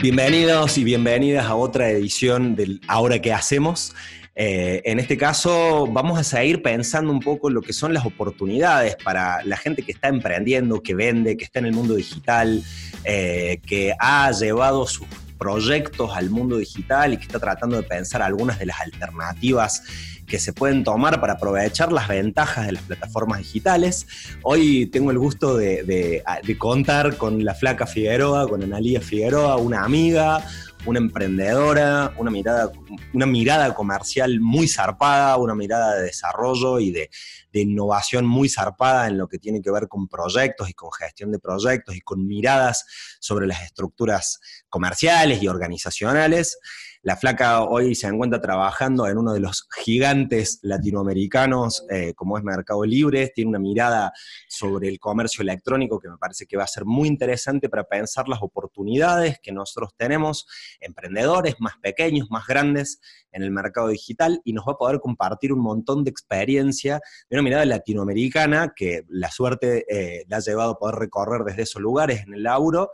[0.00, 3.96] Bienvenidos y bienvenidas a otra edición del Ahora que hacemos.
[4.36, 8.94] Eh, en este caso vamos a seguir pensando un poco lo que son las oportunidades
[8.94, 12.62] para la gente que está emprendiendo, que vende, que está en el mundo digital,
[13.02, 15.08] eh, que ha llevado sus
[15.38, 19.82] proyectos al mundo digital y que está tratando de pensar algunas de las alternativas
[20.26, 24.06] que se pueden tomar para aprovechar las ventajas de las plataformas digitales.
[24.42, 26.22] Hoy tengo el gusto de,
[26.58, 30.44] contar con la flaca Figueroa, con Analía Figueroa, una amiga,
[30.84, 32.70] una emprendedora, una mirada,
[33.14, 37.10] una mirada comercial muy zarpada, una mirada de desarrollo y de,
[37.52, 41.32] de, innovación muy zarpada en lo que tiene que ver con proyectos y con gestión
[41.32, 42.84] de proyectos y con miradas
[43.20, 46.58] sobre las estructuras comerciales y organizacionales.
[47.02, 52.42] La flaca hoy se encuentra trabajando en uno de los gigantes latinoamericanos, eh, como es
[52.42, 54.12] Mercado Libre, tiene una mirada
[54.48, 58.28] sobre el comercio electrónico que me parece que va a ser muy interesante para pensar
[58.28, 60.46] las oportunidades que nosotros tenemos,
[60.80, 63.00] emprendedores más pequeños, más grandes,
[63.30, 67.36] en el mercado digital y nos va a poder compartir un montón de experiencia de
[67.36, 71.80] una mirada latinoamericana que la suerte eh, la ha llevado a poder recorrer desde esos
[71.80, 72.90] lugares en el lauro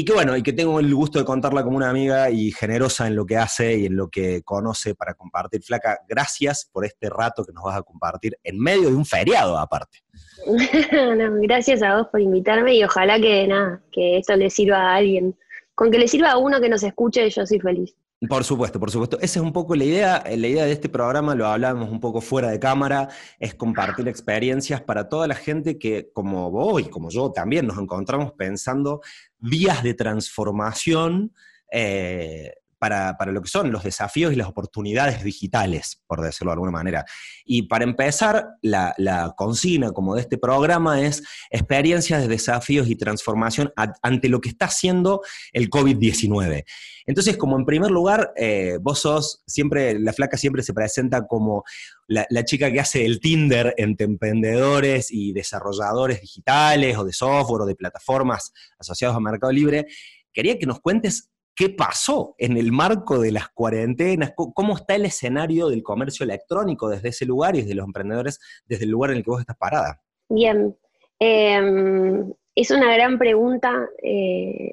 [0.00, 3.06] y que bueno, y que tengo el gusto de contarla como una amiga y generosa
[3.06, 5.62] en lo que hace y en lo que conoce para compartir.
[5.62, 9.58] Flaca, gracias por este rato que nos vas a compartir en medio de un feriado
[9.58, 9.98] aparte.
[11.42, 15.36] gracias a vos por invitarme y ojalá que nada, que esto le sirva a alguien.
[15.74, 17.94] Con que le sirva a uno que nos escuche, yo soy feliz.
[18.28, 19.18] Por supuesto, por supuesto.
[19.20, 20.22] Esa es un poco la idea.
[20.26, 24.82] La idea de este programa, lo hablábamos un poco fuera de cámara, es compartir experiencias
[24.82, 29.00] para toda la gente que, como vos y como yo también, nos encontramos pensando
[29.38, 31.32] vías de transformación
[31.72, 36.72] eh, para, lo que son los desafíos y las oportunidades digitales, por decirlo de alguna
[36.72, 37.04] manera.
[37.44, 38.94] Y para empezar, la,
[39.36, 43.70] consigna como de este programa es experiencias de desafíos y transformación
[44.02, 45.20] ante lo que está haciendo
[45.52, 46.64] el COVID-19.
[47.04, 51.64] Entonces, como en primer lugar, eh, vos sos, siempre, la flaca siempre se presenta como
[52.06, 57.62] la, la, chica que hace el Tinder entre emprendedores y desarrolladores digitales o de software
[57.62, 59.86] o de plataformas asociados a Mercado Libre.
[60.32, 61.30] Quería que nos cuentes
[61.60, 66.88] qué pasó en el marco de las cuarentenas, cómo está el escenario del comercio electrónico
[66.88, 69.58] desde ese lugar y desde los emprendedores desde el lugar en el que vos estás
[69.58, 70.00] parada.
[70.30, 70.74] Bien,
[71.18, 74.72] em, es una gran pregunta eh,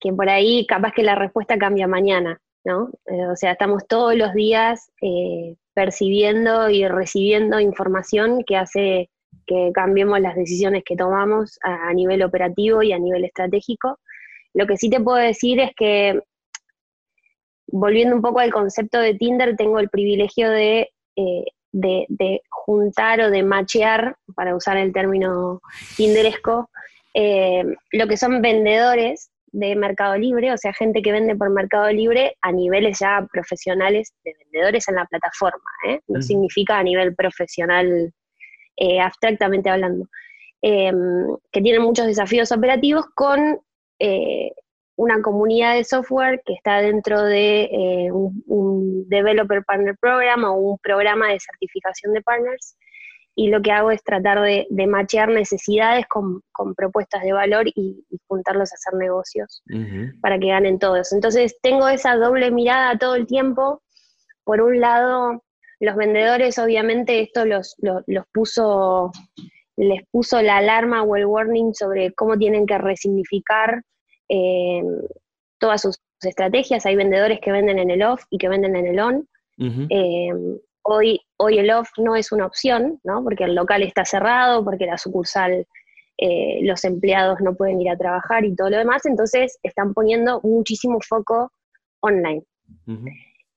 [0.00, 2.88] que por ahí capaz que la respuesta cambia mañana, ¿no?
[3.04, 9.10] Eh, o sea, estamos todos los días eh, percibiendo y recibiendo información que hace
[9.46, 13.98] que cambiemos las decisiones que tomamos a nivel operativo y a nivel estratégico.
[14.54, 16.20] Lo que sí te puedo decir es que,
[17.66, 23.42] volviendo un poco al concepto de Tinder, tengo el privilegio de, eh, juntar o de
[23.42, 25.60] machear, para usar el término
[25.96, 26.70] tinderesco,
[27.14, 31.90] eh, lo que son vendedores de Mercado Libre, o sea, gente que vende por Mercado
[31.90, 36.00] Libre a niveles ya profesionales de vendedores en la plataforma, ¿eh?
[36.08, 38.12] no significa a nivel profesional
[39.00, 40.08] abstractamente hablando,
[40.60, 43.60] que tienen muchos desafíos operativos con
[43.98, 44.50] eh,
[44.96, 50.78] una comunidad de software que está dentro de eh, un, Developer Partner Program o un
[50.78, 52.76] programa de certificación de partners.
[53.36, 56.42] Y lo que hago es tratar de, de machear necesidades con,
[56.76, 59.62] propuestas de valor y, juntarlos a hacer negocios
[60.20, 61.12] para que ganen todos.
[61.12, 63.82] Entonces tengo esa doble mirada todo el tiempo.
[64.44, 65.42] Por un lado,
[65.80, 69.10] los vendedores obviamente esto los, los puso
[69.76, 73.82] les puso la alarma o el warning sobre cómo tienen que resignificar
[74.28, 74.82] eh,
[75.58, 76.86] todas sus estrategias.
[76.86, 79.28] Hay vendedores que venden en el off y que venden en el on.
[79.58, 80.30] Eh,
[80.82, 83.22] hoy, hoy el off no es una opción, ¿no?
[83.22, 85.66] porque el local está cerrado, porque la sucursal,
[86.18, 90.40] eh, los empleados no pueden ir a trabajar y todo lo demás, entonces están poniendo
[90.42, 91.52] muchísimo foco
[92.00, 92.42] online.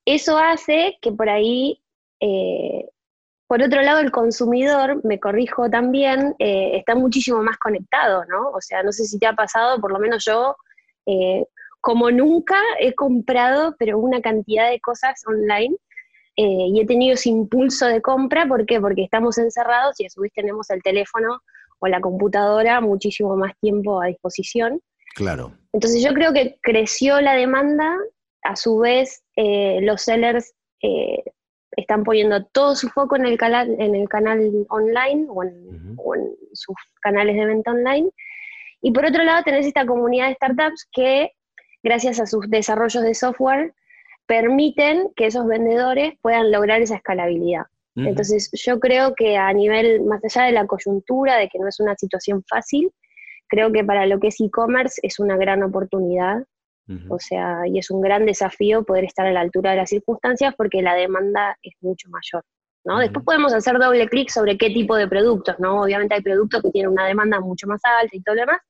[0.05, 1.81] Eso hace que por ahí
[3.47, 8.49] por otro lado, el consumidor, me corrijo también, eh, está muchísimo más conectado, ¿no?
[8.49, 10.58] O sea, no sé si te ha pasado, por lo menos yo,
[11.05, 11.46] eh,
[11.79, 15.78] como nunca he comprado, pero una cantidad de cosas online
[16.35, 18.82] eh, y he tenido ese impulso de compra, ¿por qué?
[18.82, 21.40] Porque estamos encerrados y a su vez tenemos el teléfono
[21.79, 24.82] o la computadora muchísimo más tiempo a disposición.
[25.16, 25.53] Claro.
[25.72, 27.96] Entonces yo creo que creció la demanda,
[28.44, 30.53] a su vez los sellers
[31.78, 36.76] están poniendo todo su foco en el, canal, en el canal online o en, sus
[37.02, 38.09] canales de venta online.
[38.82, 41.32] Y por otro lado tenés esta comunidad de startups que,
[41.84, 43.74] gracias a sus desarrollos de software,
[44.26, 47.64] permiten que esos vendedores puedan lograr esa escalabilidad.
[47.96, 51.80] Entonces yo creo que a nivel, más allá de la coyuntura, de que no es
[51.80, 52.91] una situación fácil,
[53.47, 56.44] creo que para lo que es e-commerce es una gran oportunidad.
[57.09, 60.53] O sea, y es un gran desafío poder estar a la altura de las circunstancias
[60.57, 62.43] porque la demanda es mucho mayor.
[62.85, 62.99] ¿no?
[62.99, 65.81] Después podemos hacer doble clic sobre qué tipo de productos, ¿no?
[65.81, 68.61] Obviamente hay productos que tienen una demanda mucho más alta y todo lo demás,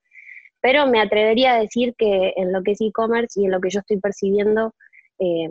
[0.59, 3.69] pero me atrevería a decir que en lo que es e-commerce y en lo que
[3.69, 4.73] yo estoy percibiendo,
[5.19, 5.49] eh,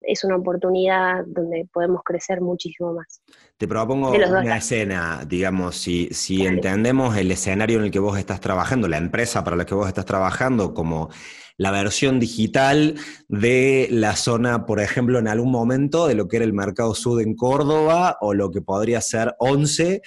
[0.00, 3.20] es una oportunidad donde podemos crecer muchísimo más.
[3.56, 8.40] Te propongo una escena, digamos, si, si entendemos el escenario en el que vos estás
[8.40, 11.10] trabajando, la empresa para la que vos estás trabajando, como
[11.56, 12.94] la versión digital
[13.26, 17.20] de la zona, por ejemplo, en algún momento de lo que era el Mercado Sud
[17.20, 20.00] en Córdoba o lo que podría ser Once,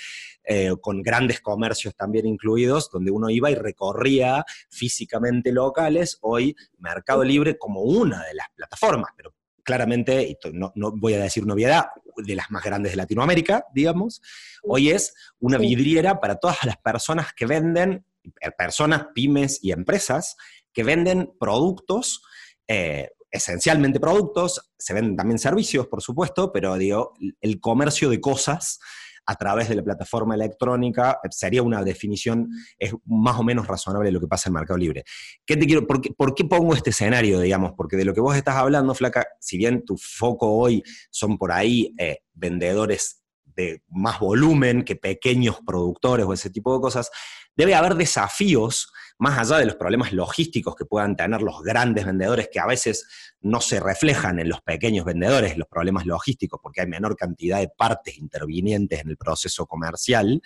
[0.46, 7.24] eh, con grandes comercios también incluidos, donde uno iba y recorría físicamente locales, hoy Mercado
[7.24, 11.86] Libre como una de las plataformas, pero claramente, y no, voy a decir novedad,
[12.18, 14.22] de las más grandes de Latinoamérica, digamos,
[14.64, 18.06] hoy es una vidriera para todas las personas que venden,
[18.42, 20.36] eh, personas, pymes y empresas,
[20.74, 22.22] que venden productos,
[22.68, 28.80] eh, esencialmente productos, se venden también servicios, por supuesto, pero digo, el comercio de cosas
[29.26, 34.14] a través de la plataforma electrónica, sería una definición, es más o menos razonable de
[34.14, 35.04] lo que pasa en Mercado Libre.
[35.46, 37.74] ¿Qué te quiero, por, qué, pongo este escenario, digamos?
[37.78, 41.52] Porque de lo que vos estás hablando, Flaca, si bien tu foco hoy son por
[41.52, 43.22] ahí eh, vendedores
[43.56, 47.12] de más volumen que pequeños productores o ese tipo de cosas,
[47.56, 48.92] debe haber desafíos
[49.22, 53.08] más allá de los problemas logísticos que puedan tener los grandes vendedores, que a veces
[53.42, 57.70] no se reflejan en los pequeños vendedores, los problemas logísticos, porque hay menor cantidad de
[57.70, 60.42] partes intervinientes en el proceso comercial,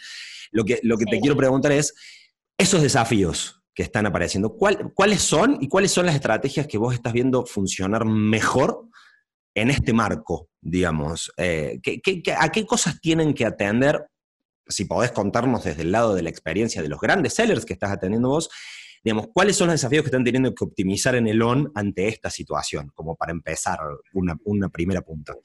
[0.52, 1.96] lo que, lo que te quiero preguntar es,
[2.58, 7.14] esos desafíos que están apareciendo, ¿cuáles son y cuáles son las estrategias que vos estás
[7.14, 8.90] viendo funcionar mejor
[9.54, 11.32] en este marco, digamos?
[11.38, 11.80] Eh,
[12.38, 14.06] a qué cosas tienen que atender
[14.68, 17.92] si podés contarnos desde el lado de la experiencia de los grandes sellers que estás
[17.92, 18.50] atendiendo vos,
[19.04, 22.32] digamos, ¿cuáles son los desafíos que están teniendo que optimizar en el ON ante esta
[22.32, 22.92] situación?
[22.96, 23.78] Como para empezar
[24.14, 25.36] una, primera punta.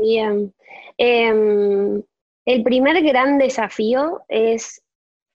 [0.00, 0.54] Bien.
[0.96, 2.00] Em,
[2.46, 4.80] el primer gran desafío es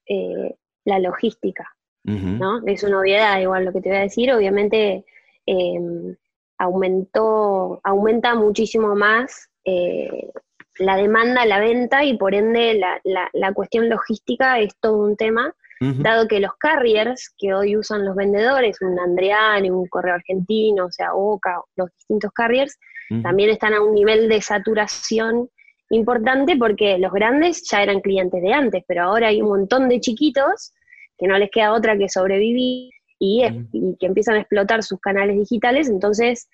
[0.08, 0.56] eh,
[0.86, 1.68] la logística,
[2.04, 2.66] ¿no?
[2.66, 4.32] Es una obviedad igual lo que te voy a decir.
[4.32, 5.04] Obviamente
[5.46, 6.16] em,
[6.58, 10.32] aumentó, aumenta muchísimo más eh,
[10.78, 15.54] la demanda, la venta y por ende la, la, cuestión logística es todo un tema,
[15.80, 20.92] dado que los carriers que hoy usan los vendedores, un Andreani, un Correo Argentino, o
[20.92, 22.78] sea, Oca, los distintos carriers,
[23.22, 25.50] también están a un nivel de saturación
[25.92, 30.00] importante porque los grandes ya eran clientes de antes, pero ahora hay un montón de
[30.00, 30.74] chiquitos
[31.18, 35.38] que no les queda otra que sobrevivir y, y que empiezan a explotar sus canales
[35.38, 36.50] digitales, entonces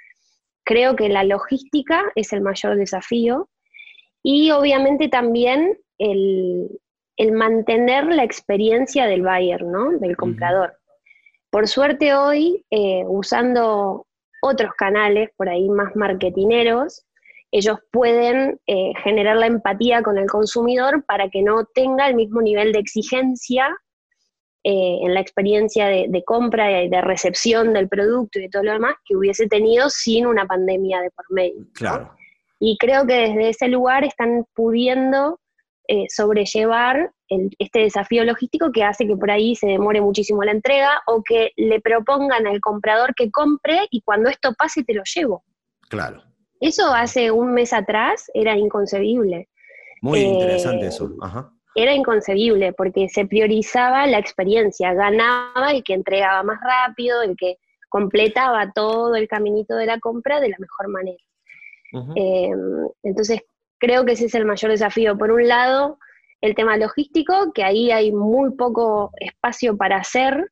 [0.63, 3.49] creo que la logística es el mayor desafío
[4.23, 6.69] y obviamente también el,
[7.33, 9.91] mantener la experiencia del buyer, ¿no?
[9.99, 10.73] Del comprador.
[11.51, 14.07] Por suerte hoy, eh, usando
[14.41, 17.05] otros canales por ahí más marketineros,
[17.51, 22.41] ellos pueden eh, generar la empatía con el consumidor para que no tenga el mismo
[22.41, 23.67] nivel de exigencia
[24.63, 28.63] eh, en la experiencia de, de, compra y de recepción del producto y de todo
[28.63, 31.65] lo demás que hubiese tenido sin una pandemia de por medio.
[31.73, 32.15] Claro.
[32.63, 35.39] Y creo que desde ese lugar están pudiendo
[35.87, 37.11] eh, sobrellevar
[37.57, 41.53] este desafío logístico que hace que por ahí se demore muchísimo la entrega o que
[41.57, 45.43] le propongan al comprador que compre y cuando esto pase te lo llevo.
[45.89, 46.21] Claro.
[46.59, 49.49] Eso hace un mes atrás era inconcebible.
[50.03, 51.09] Muy interesante eso.
[51.73, 57.57] Era inconcebible porque se priorizaba la experiencia, ganaba el que entregaba más rápido, el que
[57.89, 61.23] completaba todo el caminito de la compra de la mejor manera.
[62.15, 63.41] Em, entonces,
[63.77, 65.17] creo que ese es el mayor desafío.
[65.17, 65.99] Por un lado,
[66.41, 70.51] el tema logístico, que ahí hay muy poco espacio para hacer,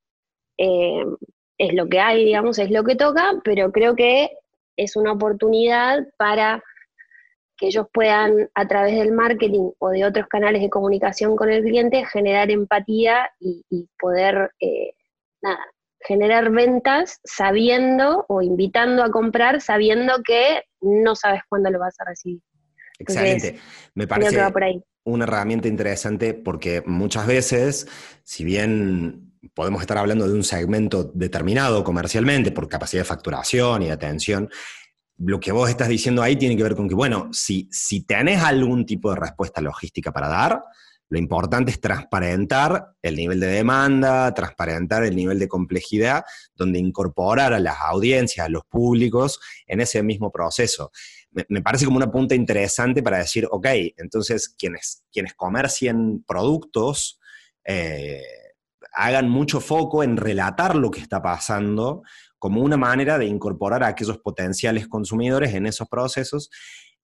[0.57, 1.15] em,
[1.57, 4.31] es lo que hay, digamos, es lo que toca, pero creo que
[4.77, 6.63] es una oportunidad para
[7.57, 11.63] que ellos puedan, a través del marketing o de otros canales de comunicación con el
[11.63, 14.93] cliente, generar empatía y, poder, eh,
[15.41, 15.59] nada,
[16.01, 22.05] generar ventas sabiendo o invitando a comprar sabiendo que no sabes cuándo lo vas a
[22.05, 22.41] recibir.
[22.97, 23.59] Excelente.
[23.95, 24.41] Me parece
[25.03, 27.87] una herramienta interesante porque muchas veces,
[28.23, 33.85] si bien podemos estar hablando de un segmento determinado comercialmente por capacidad de facturación y
[33.87, 34.49] de atención,
[35.17, 38.41] lo que vos estás diciendo ahí tiene que ver con que, bueno, si, si tenés
[38.41, 40.63] algún tipo de respuesta logística para dar,
[41.09, 46.23] lo importante es transparentar el nivel de demanda, transparentar el nivel de complejidad,
[46.55, 50.91] donde incorporar a las audiencias, a los públicos en ese mismo proceso.
[51.31, 57.19] Me, parece como una punta interesante para decir, ok, entonces quienes, quienes comercien productos,
[57.65, 58.23] eh,
[58.93, 62.03] hagan mucho foco en relatar lo que está pasando
[62.39, 66.49] como una manera de incorporar a aquellos potenciales consumidores en esos procesos.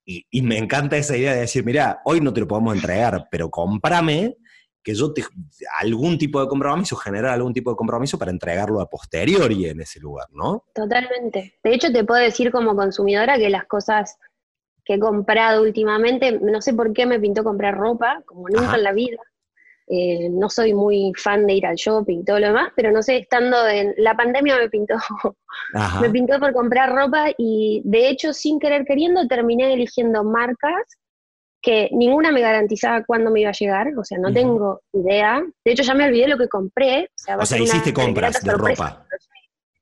[0.05, 3.27] Y, y me encanta esa idea de decir, mira, hoy no te lo podemos entregar,
[3.31, 4.37] pero cómprame
[4.85, 5.23] que yo te,
[5.81, 9.99] algún tipo de compromiso, generar algún tipo de compromiso para entregarlo a posteriori en ese
[9.99, 10.63] lugar, ¿no?
[10.75, 11.59] Totalmente.
[11.63, 14.19] De hecho, te puedo decir como consumidora que las cosas
[14.85, 18.83] que he comprado últimamente, no sé por qué me pintó comprar ropa, como nunca en
[18.83, 19.17] la vida.
[19.87, 23.03] Eh, no soy muy fan de ir al shopping y todo lo demás, pero no
[23.03, 24.95] sé, estando en la pandemia me pintó,
[26.01, 30.97] me pintó por comprar ropa y de hecho sin querer queriendo terminé eligiendo marcas
[31.61, 35.43] que ninguna me garantizaba cuándo me iba a llegar, o sea, no tengo idea.
[35.63, 37.09] De hecho, ya me olvidé lo que compré.
[37.39, 39.03] O sea, hiciste compras de ropa.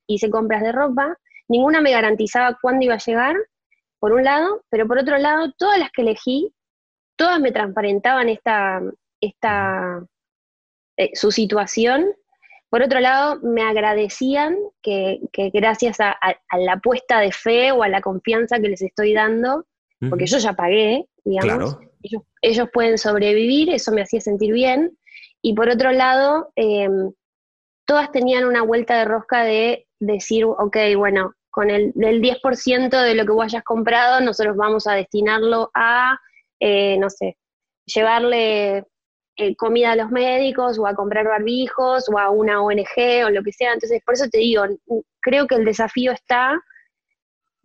[0.06, 1.14] Hice compras de ropa,
[1.46, 3.36] ninguna me garantizaba cuándo iba a llegar,
[3.98, 6.54] por un lado, pero por otro lado, todas las que elegí,
[7.16, 8.80] todas me transparentaban esta,
[9.24, 10.06] esta
[10.96, 12.06] eh, su situación.
[12.70, 15.20] Por otro lado, me agradecían que,
[15.52, 16.16] gracias a,
[16.56, 19.66] la apuesta de fe o a la confianza que les estoy dando,
[20.10, 21.78] porque yo ya pagué, digamos,
[22.42, 24.98] ellos, pueden sobrevivir, eso me hacía sentir bien.
[25.40, 27.12] Y por otro lado, em,
[27.86, 33.14] todas tenían una vuelta de rosca de decir, ok, bueno, con el del 10% de
[33.14, 36.18] lo que vos hayas comprado, nosotros vamos a destinarlo a,
[36.60, 37.38] eh, no sé,
[37.86, 38.84] llevarle
[39.36, 43.42] eh, comida a los médicos o a comprar barbijos o a una ONG o lo
[43.42, 43.72] que sea.
[43.72, 44.64] Entonces, por eso te digo,
[45.20, 46.60] creo que el desafío está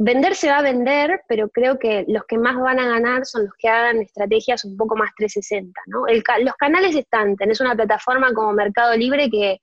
[0.02, 3.44] Vender se va a vender, pero creo que los que más van a ganar son
[3.44, 6.06] los que hagan estrategias un poco más 360, ¿no?
[6.42, 9.60] los canales están, tenés una plataforma como Mercado Libre que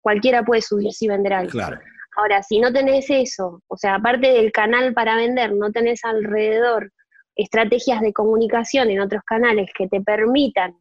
[0.00, 1.50] cualquiera puede subirse y vender algo.
[1.50, 1.78] Claro.
[2.16, 6.90] Ahora, si no tenés eso, o sea, aparte del canal para vender, no tenés alrededor
[7.36, 10.74] estrategias de comunicación en otros canales que te permitan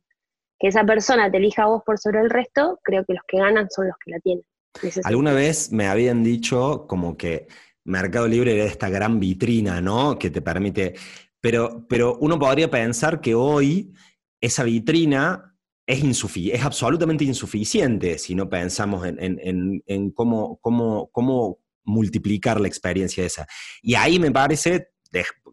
[0.59, 3.37] que esa persona te elija a vos por sobre el resto, creo que los que
[3.37, 4.43] ganan son los que la tienen.
[5.03, 7.47] Alguna vez me habían dicho como que
[7.85, 10.19] Mercado Libre era esta gran vitrina, ¿no?
[10.19, 10.95] Que te permite.
[11.39, 13.93] Pero, pero uno podría pensar que hoy
[14.41, 22.67] esa vitrina es, es absolutamente insuficiente si no pensamos en, cómo, cómo, cómo multiplicar la
[22.67, 23.47] experiencia esa.
[23.81, 24.89] Y ahí me parece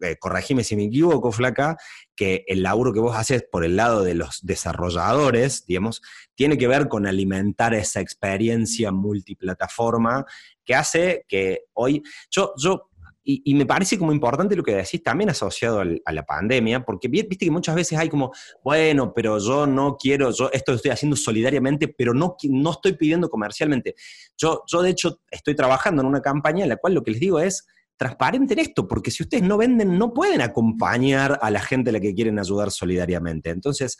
[0.01, 1.77] eh, corregime si me equivoco, Flaca,
[2.15, 6.01] que el laburo que vos haces por el lado de los desarrolladores, digamos,
[6.35, 10.25] tiene que ver con alimentar esa experiencia multiplataforma
[10.63, 12.89] que hace que hoy, yo, yo
[13.27, 17.37] y, me parece como importante lo que decís también asociado a la pandemia, porque viste
[17.37, 18.31] que muchas veces hay como,
[18.63, 22.93] bueno, pero yo no quiero, yo esto lo estoy haciendo solidariamente, pero no, no estoy
[22.93, 23.95] pidiendo comercialmente.
[24.37, 27.19] Yo, yo de hecho estoy trabajando en una campaña en la cual lo que les
[27.19, 27.65] digo es,
[27.97, 31.99] transparenten esto, porque si ustedes no venden, no pueden acompañar a la gente a la
[31.99, 33.49] que quieren ayudar solidariamente.
[33.49, 33.97] Entonces,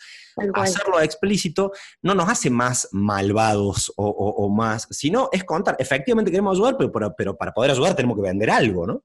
[0.53, 1.71] hacerlo explícito
[2.01, 7.37] no nos hace más malvados o, más, sino es contar, efectivamente queremos ayudar, pero, pero,
[7.37, 9.03] para poder ayudar tenemos que vender algo, ¿no?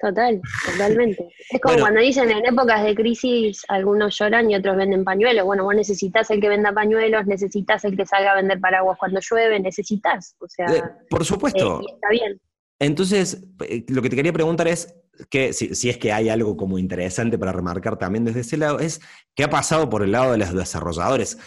[0.00, 1.28] Total, totalmente.
[1.50, 5.44] Es como cuando dicen en épocas de crisis algunos lloran y otros venden pañuelos.
[5.44, 9.20] Bueno, vos necesitas el que venda pañuelos, necesitas el que salga a vender paraguas cuando
[9.20, 10.34] llueve, necesitas.
[10.40, 11.80] O sea, eh, por supuesto.
[11.82, 12.40] Eh, está bien.
[12.82, 14.94] Entonces, eh, lo que te quería preguntar es,
[15.30, 19.00] que si, es que hay algo como interesante para remarcar también desde ese lado, es
[19.34, 21.38] qué ha pasado por el lado de los desarrolladores.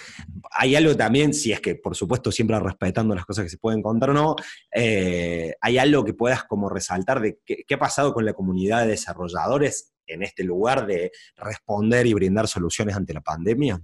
[0.52, 3.82] Hay algo también, si es que por supuesto siempre respetando las cosas que se pueden
[3.82, 4.36] contar o no,
[4.74, 8.82] eh, hay algo que puedas como resaltar de qué, qué ha pasado con la comunidad
[8.82, 13.82] de desarrolladores en este lugar de responder y brindar soluciones ante la pandemia.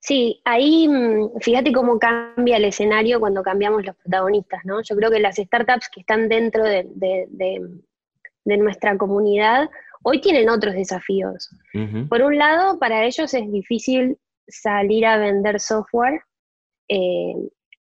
[0.00, 4.82] Sí, ahí mm, fíjate cómo cambia el escenario cuando cambiamos los protagonistas, ¿no?
[4.82, 6.86] Yo creo que las startups que están dentro de,
[8.44, 9.68] nuestra comunidad
[10.02, 11.50] hoy tienen otros desafíos.
[12.08, 16.20] Por un lado, para ellos es difícil salir a vender software
[16.88, 17.34] eh,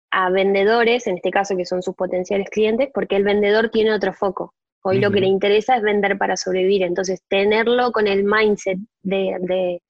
[0.09, 4.13] a vendedores, en este caso que son sus potenciales clientes, porque el vendedor tiene otro
[4.13, 4.55] foco.
[4.81, 9.35] Hoy lo que le interesa es vender para sobrevivir, entonces tenerlo con el mindset de
[9.41, 9.81] de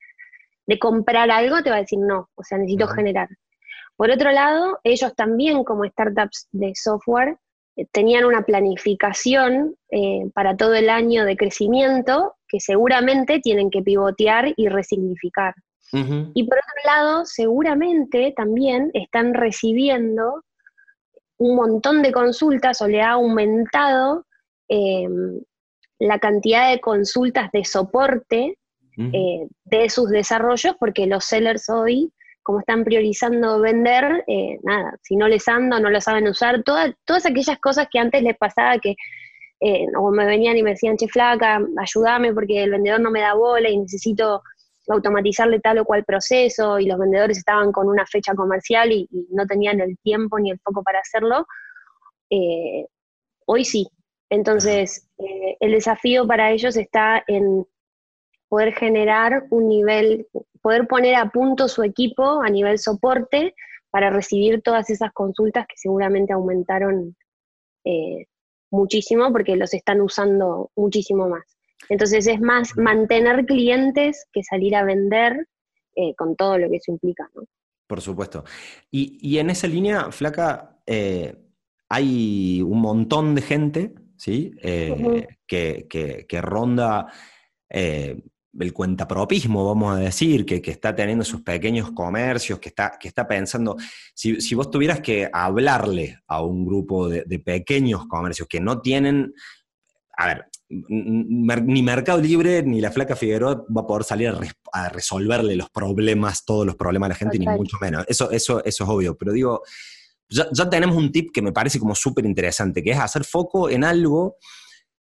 [0.79, 3.29] comprar algo, te va a decir no, o sea, necesito generar.
[3.95, 7.37] Por otro lado, ellos también como startups de software
[7.77, 13.81] eh, tenían una planificación eh, para todo el año de crecimiento que seguramente tienen que
[13.81, 15.53] pivotear y resignificar.
[16.33, 20.43] Y por otro lado, seguramente también están recibiendo
[21.37, 24.25] un montón de consultas o le ha aumentado
[24.67, 25.39] em,
[25.99, 28.57] la cantidad de consultas de soporte
[28.97, 35.17] eh, de sus desarrollos, porque los sellers hoy, como están priorizando vender, eh, nada, si
[35.17, 38.95] no les ando, no lo saben usar, todas aquellas cosas que antes les pasaba que
[39.59, 43.21] eh, o me venían y me decían, che flaca, ayúdame porque el vendedor no me
[43.21, 44.41] da bola y necesito
[44.87, 49.45] automatizarle tal o cual proceso y los vendedores estaban con una fecha comercial y, no
[49.45, 51.45] tenían el tiempo ni el foco para hacerlo,
[53.45, 53.87] hoy sí.
[54.29, 55.07] Entonces,
[55.59, 57.65] el desafío para ellos está en
[58.47, 60.27] poder generar un nivel,
[60.61, 63.55] poder poner a punto su equipo a nivel soporte
[63.89, 67.15] para recibir todas esas consultas que seguramente aumentaron
[67.85, 68.25] eh,
[68.71, 71.43] muchísimo porque los están usando muchísimo más.
[71.89, 75.47] Entonces es más mantener clientes que salir a vender
[75.95, 77.43] eh, con todo lo que eso implica, ¿no?
[77.87, 78.43] Por supuesto.
[78.89, 81.35] Y, en esa línea, Flaca, eh,
[81.87, 84.51] hay un montón de gente, ¿sí?
[84.61, 87.07] Eh, que, ronda
[88.59, 93.27] el cuentapropismo, vamos a decir, que, está teniendo sus pequeños comercios, que está, que está
[93.27, 93.75] pensando,
[94.13, 99.33] si, vos tuvieras que hablarle a un grupo de, de pequeños comercios que no tienen,
[100.17, 104.33] a ver, ni Mercado Libre ni la Flaca Figueroa va a poder salir
[104.71, 108.03] a, resolverle los problemas, todos los problemas a la gente, ni mucho menos.
[108.07, 109.15] Eso, eso, eso es obvio.
[109.15, 109.61] Pero digo,
[110.27, 113.69] ya, ya tenemos un tip que me parece como súper interesante, que es hacer foco
[113.69, 114.37] en algo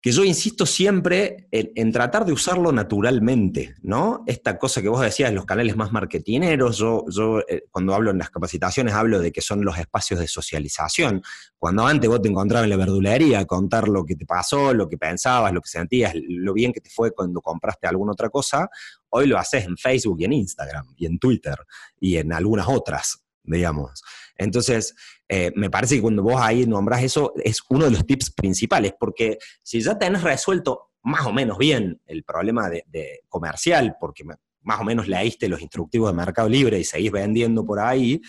[0.02, 4.24] que yo insisto siempre en, tratar de usarlo naturalmente, ¿no?
[4.28, 8.18] Esta cosa que vos decías, los canales más marketineros, yo, yo eh, cuando hablo en
[8.18, 11.22] las capacitaciones hablo de que son los espacios de socialización.
[11.58, 14.88] Cuando antes vos te encontrabas en la verdulería a contar lo que te pasó, lo
[14.88, 18.70] que pensabas, lo que sentías, lo bien que te fue cuando compraste alguna otra cosa,
[19.10, 21.58] hoy lo haces en Facebook y en Instagram y en Twitter
[22.00, 24.02] y en algunas otras, digamos.
[24.40, 24.96] Entonces,
[25.28, 28.94] eh, me parece que cuando vos ahí nombras eso, es uno de los tips principales,
[28.98, 34.24] porque si ya tenés resuelto más o menos bien el problema de, comercial, porque
[34.62, 38.22] más o menos leíste los instructivos de Mercado Libre y seguís vendiendo por ahí,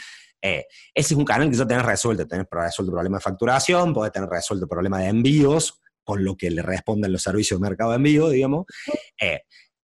[0.42, 2.26] eh, ese es un canal que ya tenés resuelto.
[2.26, 6.36] Tenés resuelto el problema de facturación, podés tener resuelto el problema de envíos, con lo
[6.36, 8.66] que le responden los servicios de mercado de envío, digamos.
[9.20, 9.42] Eh,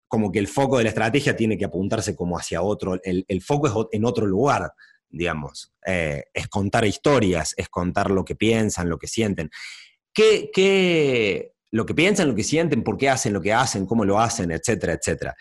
[0.06, 3.40] como que el foco de la estrategia tiene que apuntarse como hacia otro, el, el
[3.40, 4.72] foco es en otro lugar
[5.10, 5.72] digamos.
[5.84, 9.50] Eh, es contar historias, es contar lo que piensan, lo que sienten.
[10.12, 14.04] ¿Qué, qué, lo que piensan, lo que sienten, por qué hacen lo que hacen, cómo
[14.04, 15.36] lo hacen, etcétera, etcétera.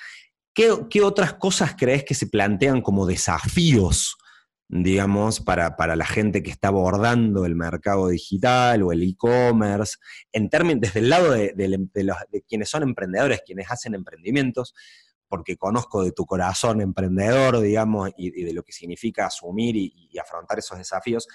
[0.54, 4.18] ¿Qué, qué otras cosas crees que se plantean como desafíos,
[4.68, 9.98] digamos, para, para la gente que está abordando el mercado digital o el e-commerce,
[10.32, 14.74] en términos, desde el lado de, de quienes son emprendedores, quienes hacen emprendimientos?
[15.30, 20.60] Porque conozco de tu corazón emprendedor, digamos, y, de lo que significa asumir y, afrontar
[20.60, 21.28] esos desafíos,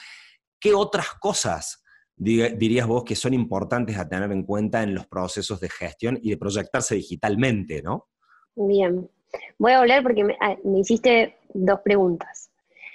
[0.60, 1.82] ¿qué otras cosas
[2.16, 6.30] dirías vos que son importantes a tener en cuenta en los procesos de gestión y
[6.30, 8.08] de proyectarse digitalmente, no?
[8.54, 9.08] Bien,
[9.58, 12.50] voy a hablar porque me, ah, hiciste dos preguntas.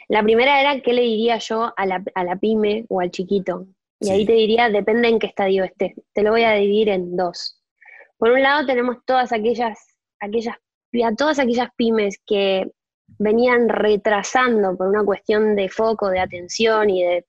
[0.07, 3.67] La primera era, ¿qué le diría yo a la, pyme o al chiquito?
[3.99, 5.95] Y ahí te diría, depende en qué estadio esté.
[6.13, 7.61] Te lo voy a dividir en dos.
[8.17, 9.77] Por un lado tenemos todas aquellas,
[10.19, 10.55] aquellas
[10.91, 12.71] y a todas aquellas pymes que
[13.17, 17.25] venían retrasando por una cuestión de foco, de atención y de,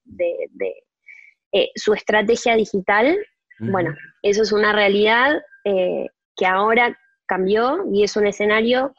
[1.53, 3.19] eh, su estrategia digital,
[3.59, 8.95] bueno, eso es una realidad eh, que ahora cambió y es un escenario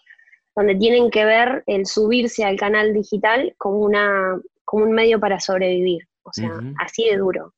[0.56, 5.40] donde tienen que ver el subirse al canal digital como, una, como un medio para
[5.40, 7.54] sobrevivir, o sea, así de duro.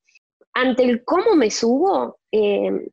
[0.53, 2.87] Ante el cómo me subo, eh,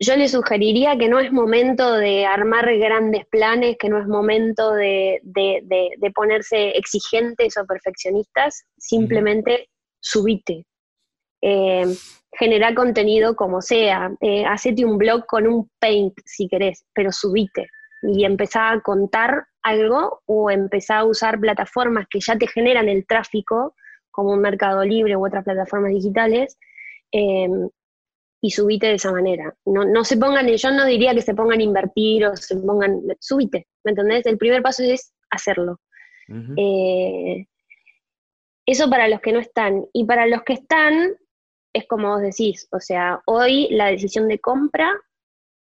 [0.00, 4.72] yo le sugeriría que no es momento de armar grandes planes, que no es momento
[4.72, 5.20] de,
[6.14, 9.68] ponerse exigentes o perfeccionistas, simplemente
[10.00, 10.64] subite.
[11.42, 11.86] Eh,
[12.32, 17.68] genera contenido como sea, eh, hacete un blog con un paint si querés, pero subite
[18.02, 23.06] y empezá a contar algo o empezá a usar plataformas que ya te generan el
[23.06, 23.74] tráfico,
[24.10, 26.58] como un Mercado Libre u otras plataformas digitales,
[27.12, 27.48] eh,
[28.40, 29.54] y subite de esa manera.
[29.64, 33.02] No, no se pongan, yo no diría que se pongan a invertir o se pongan,
[33.20, 34.26] subite, ¿me entendés?
[34.26, 35.80] El primer paso es hacerlo.
[36.56, 37.46] Eh,
[38.66, 39.86] eso para los que no están.
[39.92, 41.16] Y para los que están,
[41.72, 44.92] es como vos decís, o sea, hoy la decisión de compra,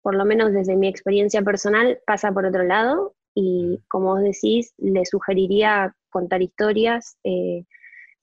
[0.02, 4.74] por lo menos desde mi experiencia personal, pasa por otro lado y como vos decís,
[4.78, 7.64] le sugeriría contar historias, eh,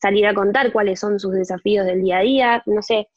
[0.01, 3.07] salir a contar cuáles son sus desafíos del día a día, no sé,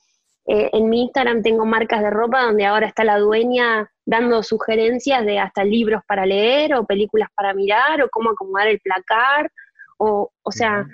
[0.50, 5.22] eh, en mi Instagram tengo marcas de ropa donde ahora está la dueña dando sugerencias
[5.26, 9.52] de hasta libros para leer o películas para mirar o cómo acomodar el placar.
[9.98, 10.86] O, o sea,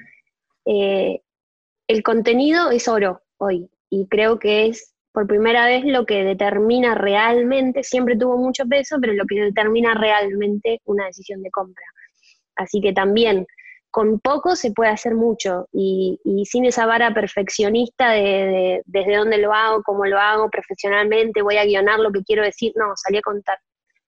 [0.65, 1.21] eh,
[1.87, 6.97] el contenido es oro hoy y creo que es por primera vez lo que determina
[6.97, 11.85] realmente, siempre tuvo mucho peso, pero lo que determina realmente una decisión de compra.
[12.57, 13.47] Así que también
[13.95, 15.69] con poco se puede hacer mucho.
[15.73, 21.59] Y, sin esa vara perfeccionista de, desde dónde lo hago, cómo lo hago profesionalmente, voy
[21.59, 23.57] a guionar lo que quiero decir, no, salí a contar,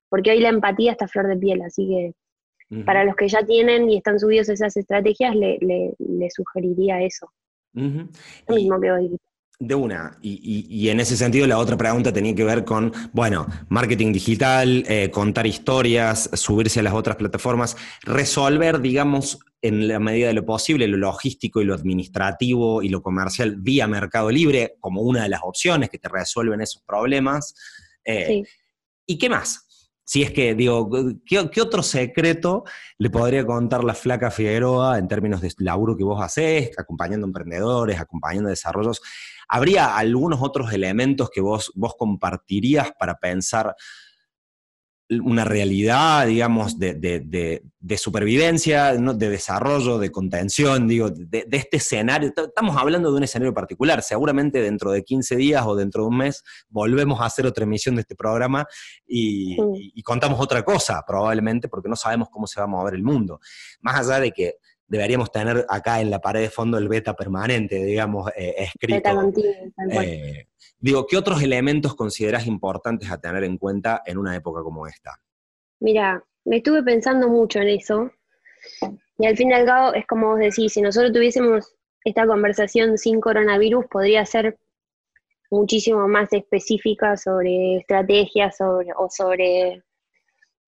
[0.09, 3.89] porque hoy la empatía está flor de piel, así que para los que ya tienen
[3.89, 5.95] y están subidos esas estrategias, le,
[6.31, 7.31] sugeriría eso.
[7.73, 9.17] Lo mismo que hoy.
[9.59, 14.13] De una, y, en ese sentido la otra pregunta tenía que ver con, bueno, marketing
[14.13, 20.35] digital, eh, contar historias, subirse a las otras plataformas, resolver, digamos, en la medida de
[20.35, 25.23] lo posible, lo logístico y lo administrativo y lo comercial vía Mercado Libre como una
[25.23, 27.55] de las opciones que te resuelven esos problemas.
[28.05, 28.43] Eh,
[29.07, 29.67] ¿Y qué más?
[30.05, 30.89] Si es que, digo,
[31.27, 32.63] ¿qué, otro secreto
[32.97, 37.99] le podría contar la flaca Figueroa en términos de laburo que vos hacés, acompañando emprendedores,
[37.99, 39.03] acompañando desarrollos?
[39.49, 43.75] ¿Habría algunos otros elementos que vos, vos compartirías para pensar
[45.09, 47.63] una realidad, digamos, de,
[47.97, 52.33] supervivencia, de desarrollo, de contención, digo, de, este escenario.
[52.37, 54.03] Estamos hablando de un escenario particular.
[54.03, 57.95] Seguramente dentro de 15 días o dentro de un mes volvemos a hacer otra emisión
[57.95, 58.67] de este programa
[59.07, 59.57] y,
[59.95, 63.39] y contamos otra cosa, probablemente, porque no sabemos cómo se va a mover el mundo.
[63.81, 64.55] Más allá de que
[64.89, 69.33] deberíamos tener acá en la pared de fondo el beta permanente, digamos, eh, escrito.
[69.91, 70.47] Eh,
[70.79, 75.21] digo, ¿qué otros elementos consideras importantes a tener en cuenta en una época como esta?
[75.81, 78.11] Mira, me estuve pensando mucho en eso.
[79.19, 82.99] Y al fin y al cabo, es como vos decís, si nosotros tuviésemos esta conversación
[82.99, 84.59] sin coronavirus, podría ser
[85.51, 89.83] muchísimo más específica sobre estrategias sobre, o sobre,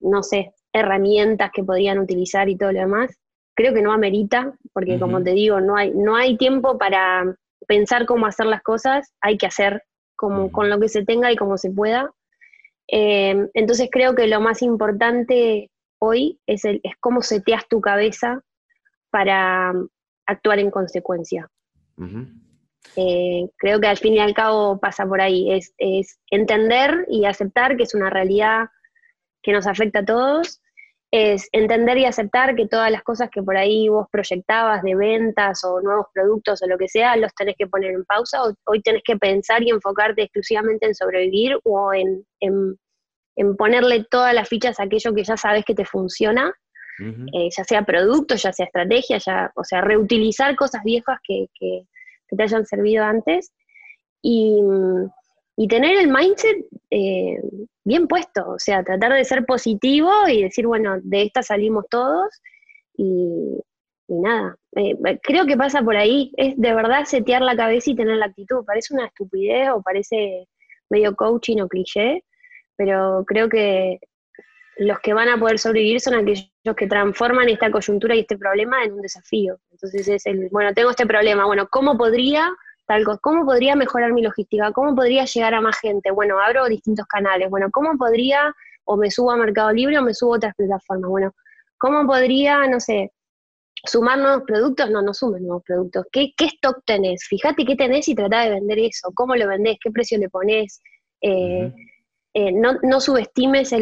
[0.01, 3.19] no sé, herramientas que podrían utilizar y todo lo demás
[3.59, 8.07] creo que no amerita, porque como te digo, no hay, no hay tiempo para pensar
[8.07, 9.83] cómo hacer las cosas, hay que hacer
[10.15, 12.09] como, con lo que se tenga y como se pueda.
[12.87, 18.45] Eh, entonces creo que lo más importante hoy es, el, es cómo seteas tu cabeza
[19.11, 19.73] para
[20.27, 21.51] actuar en consecuencia.
[22.95, 27.25] Eh, creo que al fin y al cabo pasa por ahí, es, es entender y
[27.25, 28.69] aceptar que es una realidad
[29.43, 30.61] que nos afecta a todos,
[31.11, 35.65] es entender y aceptar que todas las cosas que por ahí vos proyectabas de ventas
[35.65, 38.43] o nuevos productos o lo que sea, los tenés que poner en pausa.
[38.67, 42.27] hoy tenés que pensar y enfocarte exclusivamente en sobrevivir o en,
[43.57, 46.53] ponerle todas las fichas a aquello que ya sabes que te funciona,
[47.01, 51.87] eh, ya sea producto, ya sea estrategia, ya, o sea, reutilizar cosas viejas que, que
[52.37, 53.53] te hayan servido antes.
[54.21, 54.61] Y,
[55.61, 57.37] y tener el mindset eh,
[57.85, 62.29] bien puesto, o sea, tratar de ser positivo y decir, bueno, de esta salimos todos
[62.97, 63.59] y,
[64.07, 68.19] nada, eh, creo que pasa por ahí, es de verdad setear la cabeza y tener
[68.19, 70.47] la actitud, parece una estupidez o parece
[70.91, 72.23] medio coaching o cliché,
[72.77, 73.99] pero creo que
[74.77, 78.85] los que van a poder sobrevivir son aquellos que transforman esta coyuntura y este problema
[78.85, 79.59] en un desafío.
[79.73, 82.49] Entonces es el, bueno, tengo este problema, bueno, ¿cómo podría
[83.21, 84.73] ¿Cómo podría mejorar mi logística?
[84.73, 86.11] ¿Cómo podría llegar a más gente?
[86.11, 87.51] Bueno, abro distintos canales.
[87.51, 91.11] Bueno, ¿cómo podría, o me subo a Mercado Libre o me subo a otras plataformas?
[91.11, 91.35] Bueno,
[91.77, 93.13] ¿cómo podría, no sé,
[93.85, 94.91] sumar nuevos productos?
[94.91, 96.07] No, no sumes nuevos productos.
[96.11, 97.25] ¿Qué, stock tenés?
[97.29, 99.11] Fíjate qué tenés y trata de vender eso.
[99.15, 99.77] ¿Cómo lo vendés?
[99.83, 100.81] ¿Qué precio le pones?
[101.21, 101.71] Eh,
[102.33, 103.75] eh, no, subestimes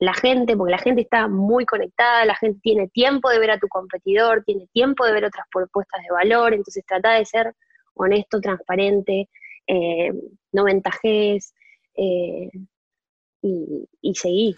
[0.00, 3.58] la gente, porque la gente está muy conectada, la gente tiene tiempo de ver a
[3.58, 7.54] tu competidor, tiene tiempo de ver otras propuestas de valor, entonces trata de ser
[8.04, 9.28] honesto, transparente,
[9.66, 10.12] eh,
[10.52, 11.54] no ventajes
[11.96, 12.50] eh,
[13.42, 14.56] y, y seguí.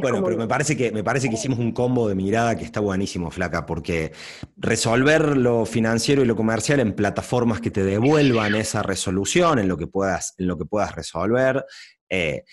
[0.00, 2.80] bueno, pero me parece, que, me parece que hicimos un combo de mirada que está
[2.80, 4.12] buenísimo, Flaca, porque
[4.56, 9.76] resolver lo financiero y lo comercial en plataformas que te devuelvan esa resolución en lo
[9.76, 11.64] que puedas, en lo que puedas resolver,
[12.08, 12.44] eh,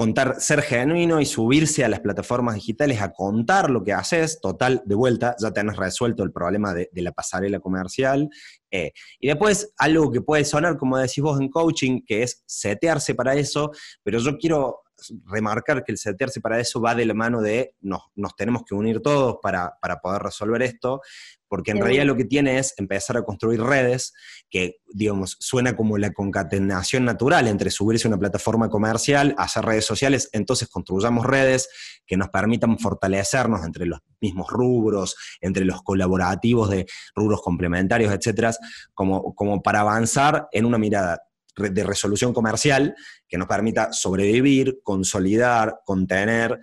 [0.00, 4.80] contar, ser genuino y subirse a las plataformas digitales a contar lo que haces, total,
[4.86, 8.30] de vuelta, ya tenés resuelto el problema de, la pasarela comercial.
[8.70, 13.14] Eh, y después, algo que puede sonar, como decís vos en coaching, que es setearse
[13.14, 14.80] para eso, pero yo quiero
[15.26, 18.74] remarcar que el setearse para eso va de la mano de nos, nos tenemos que
[18.74, 21.00] unir todos para, para, poder resolver esto,
[21.48, 24.12] porque en realidad lo que tiene es empezar a construir redes
[24.48, 29.84] que, digamos, suena como la concatenación natural entre subirse a una plataforma comercial, hacer redes
[29.84, 31.68] sociales, entonces construyamos redes
[32.06, 38.52] que nos permitan fortalecernos entre los mismos rubros, entre los colaborativos de rubros complementarios, etcétera,
[38.94, 41.22] como, como para avanzar en una mirada
[41.60, 42.94] de resolución comercial
[43.28, 46.60] que nos permita sobrevivir, consolidar, contener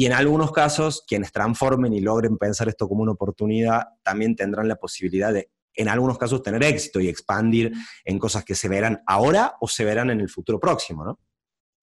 [0.00, 4.66] y en algunos casos, quienes transformen y logren pensar esto como una oportunidad, también tendrán
[4.66, 7.70] la posibilidad de, en algunos casos, tener éxito y expandir
[8.06, 11.18] en cosas que se verán ahora o se verán en el futuro próximo, ¿no?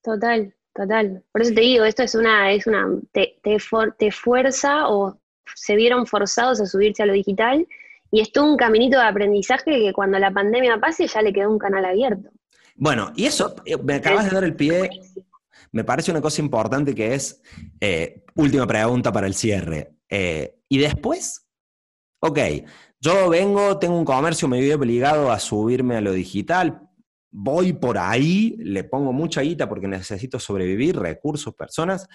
[0.02, 1.24] Total, total.
[1.32, 5.20] Por eso te digo, esto es una, es una, te, te, fuerza o
[5.54, 7.68] se vieron forzados a subirse a lo digital
[8.10, 11.60] y es un caminito de aprendizaje que cuando la pandemia pase ya le quedó un
[11.60, 12.32] canal abierto.
[12.78, 14.90] Bueno, y eso, eh, me acabas de dar el pie
[15.72, 17.42] me parece una cosa importante que es,
[17.80, 21.46] eh, última pregunta para el cierre, Eh, y después,
[22.22, 22.40] ok,
[23.02, 26.80] yo vengo, tengo un comercio, me veo obligado a subirme a lo digital,
[27.30, 32.08] voy por ahí, le pongo mucha guita porque necesito sobrevivir, recursos, personas.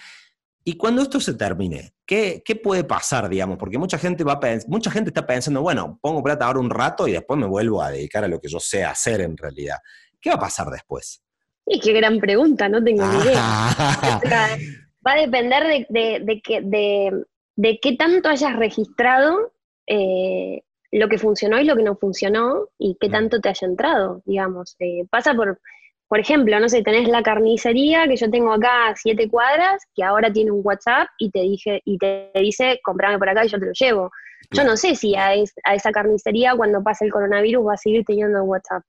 [0.63, 3.57] Y cuando esto se termine, ¿qué, puede pasar, digamos?
[3.59, 7.11] Porque mucha gente, va mucha gente está pensando, bueno, pongo plata ahora un rato y
[7.11, 9.77] después me vuelvo a dedicar a lo que yo sé hacer en realidad.
[10.23, 11.21] ¿Qué va a pasar después?
[11.65, 13.35] Y qué gran pregunta, no tengo ni idea.
[15.05, 19.51] va a depender de, de, de, qué tanto hayas registrado
[19.85, 24.21] eh, lo que funcionó y lo que no funcionó y qué tanto te haya entrado,
[24.25, 24.77] digamos.
[24.79, 25.59] Eh, pasa por,
[26.07, 30.05] por ejemplo, no sé, tenés la carnicería que yo tengo acá a siete cuadras, que
[30.05, 33.59] ahora tiene un WhatsApp y te dije, y te dice, comprame por acá y yo
[33.59, 34.09] te lo llevo.
[34.51, 38.43] Yo no sé si a, esa carnicería cuando pase el coronavirus va a seguir teniendo
[38.43, 38.83] WhatsApp,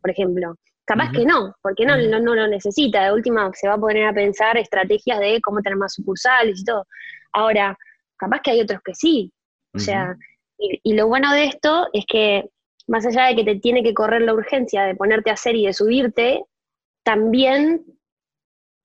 [0.00, 0.56] por ejemplo.
[0.84, 3.04] Capaz que no, porque no, no, lo necesita.
[3.04, 6.64] De última se va a poner a pensar estrategias de cómo tener más sucursales y
[6.64, 6.86] todo.
[7.32, 7.78] Ahora,
[8.16, 9.32] capaz que hay otros que sí.
[9.74, 10.16] O sea,
[10.58, 12.50] y, lo bueno de esto es que
[12.88, 15.66] más allá de que te tiene que correr la urgencia de ponerte a hacer y
[15.66, 16.44] de subirte,
[17.04, 17.84] también,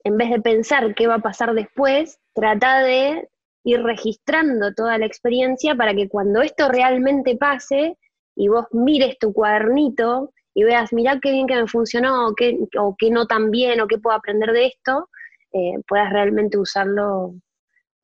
[0.04, 3.28] en vez de pensar qué va a pasar después, trata de
[3.64, 7.98] ir registrando toda la experiencia para que cuando esto realmente pase
[8.36, 12.58] y vos mires tu cuadernito y veas, mirá qué bien que me funcionó, o qué,
[12.80, 15.10] o qué no tan bien, o qué puedo aprender de esto,
[15.54, 17.36] eh, puedas realmente usarlo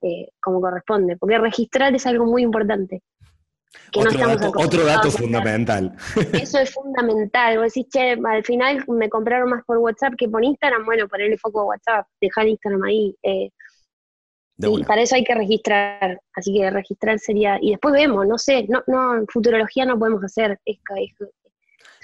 [0.01, 1.17] eh, como corresponde.
[1.17, 3.01] Porque registrar es algo muy importante
[4.55, 5.95] otro, dato, fundamental.
[6.33, 7.57] Eso es fundamental.
[7.57, 10.85] Vos decís, che, al final me compraron más por WhatsApp que por Instagram.
[10.85, 13.15] Bueno, ponerle foco a WhatsApp, dejar Instagram ahí.
[13.23, 13.49] Eh,
[14.57, 16.19] y para eso hay que registrar.
[16.35, 17.57] Así que registrar sería.
[17.61, 20.59] Y después vemos, no sé, no, no, futurología no podemos hacer.
[20.65, 20.77] Es,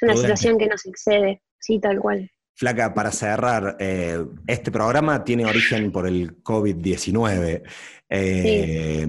[0.01, 1.41] una situación que nos excede.
[1.59, 2.29] Sí, tal cual.
[2.55, 7.63] Flaca, para cerrar, eh, este programa tiene origen por el COVID-19.
[8.09, 9.07] Eh,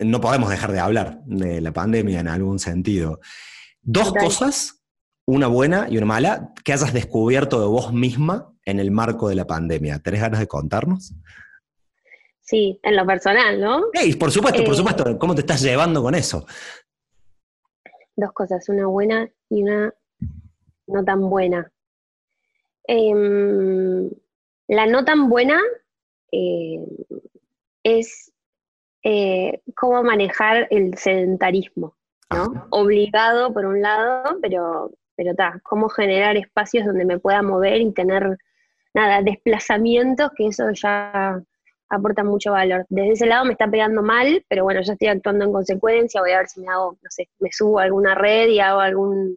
[0.00, 3.20] no podemos dejar de hablar de la pandemia en algún sentido.
[3.80, 4.82] Dos cosas,
[5.26, 9.34] una buena y una mala, que hayas descubierto de vos misma en el marco de
[9.34, 9.98] la pandemia.
[10.00, 11.14] ¿Tenés ganas de contarnos?
[12.40, 13.84] Sí, en lo personal, ¿no?
[14.18, 15.18] por supuesto, por eh, supuesto.
[15.18, 16.46] ¿Cómo te estás llevando con eso?
[18.16, 19.94] Dos cosas, una buena y una
[20.88, 21.70] no tan buena.
[22.84, 24.10] Em,
[24.68, 25.60] la no tan buena
[26.32, 26.84] eh,
[27.82, 28.32] es
[29.02, 31.94] eh, cómo manejar el sedentarismo,
[32.30, 32.66] ¿no?
[32.70, 37.92] Obligado por un lado, pero pero está, cómo generar espacios donde me pueda mover y
[37.92, 38.38] tener,
[38.94, 41.42] nada, desplazamientos, que eso ya
[41.88, 42.86] aporta mucho valor.
[42.88, 46.30] Desde ese lado me está pegando mal, pero bueno, ya estoy actuando en consecuencia, voy
[46.30, 49.36] a ver si me hago, no sé, me subo a alguna red y hago algún,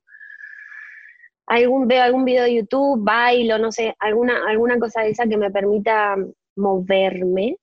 [1.52, 5.38] algún veo algún video de YouTube, bailo, no sé, alguna, alguna cosa de esa que
[5.38, 6.16] me permita
[6.56, 7.58] moverme.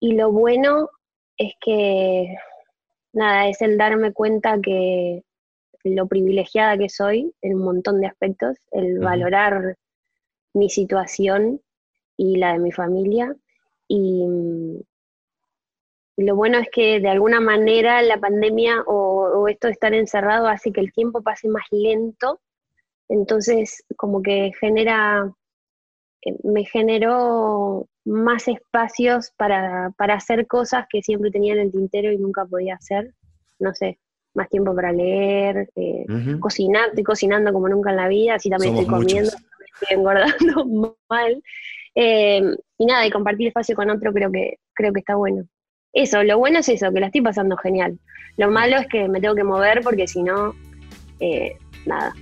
[0.00, 0.88] Y lo bueno
[1.36, 2.34] es que,
[3.12, 5.22] nada, es el darme cuenta que
[5.84, 9.76] lo privilegiada que soy en un montón de aspectos, el valorar
[10.54, 11.60] mi situación
[12.16, 13.34] y la de mi familia.
[13.86, 14.24] Y,
[16.16, 19.07] lo bueno es que de alguna manera la pandemia o,
[19.48, 22.40] esto de estar encerrado hace que el tiempo pase más lento.
[23.08, 25.32] Entonces, como que genera,
[26.22, 32.18] eh, me generó más espacios para, hacer cosas que siempre tenía en el tintero y
[32.18, 33.14] nunca podía hacer.
[33.58, 33.98] No sé,
[34.34, 36.06] más tiempo para leer, eh,
[36.40, 41.42] cocinar, estoy cocinando como nunca en la vida, así también estoy comiendo, estoy engordando mal.
[41.94, 42.42] Eh,
[42.78, 45.44] y nada, y compartir espacio con otro creo que, creo que está bueno.
[45.92, 47.98] Eso, lo bueno es eso, que la estoy pasando genial.
[48.36, 50.54] Lo malo es que me tengo que mover porque si no,
[51.20, 52.14] eh, nada.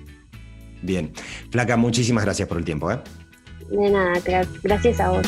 [0.83, 1.13] Bien.
[1.51, 2.91] Flaca, muchísimas gracias por el tiempo.
[2.91, 2.99] ¿eh?
[3.71, 4.15] De nada,
[4.63, 5.27] gracias a vos.